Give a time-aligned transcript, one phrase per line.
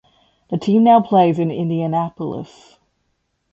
[0.49, 2.79] The team now plays in Indianapolis.